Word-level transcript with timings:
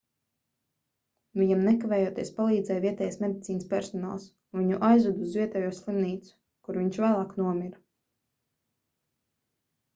viņam 1.41 1.59
nekavējoties 1.67 2.31
palīdzēja 2.37 2.83
vietējais 2.85 3.19
medicīnas 3.25 3.69
personāls 3.75 4.27
un 4.31 4.63
viņu 4.63 4.81
aizveda 4.89 5.29
uz 5.29 5.37
vietējo 5.43 5.71
slimnīcu 5.83 6.35
kur 6.69 6.83
viņš 6.83 7.01
vēlāk 7.07 7.39
nomira 7.45 7.83